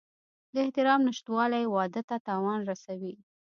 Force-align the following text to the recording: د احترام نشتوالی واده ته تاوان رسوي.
د 0.53 0.55
احترام 0.65 0.99
نشتوالی 1.07 1.63
واده 1.73 2.01
ته 2.09 2.15
تاوان 2.27 2.59
رسوي. 2.69 3.13